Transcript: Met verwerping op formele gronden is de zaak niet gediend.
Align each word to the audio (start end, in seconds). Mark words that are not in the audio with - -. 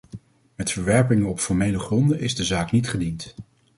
Met 0.55 0.71
verwerping 0.71 1.25
op 1.25 1.39
formele 1.39 1.79
gronden 1.79 2.19
is 2.19 2.35
de 2.35 2.43
zaak 2.43 2.71
niet 2.71 2.89
gediend. 2.89 3.35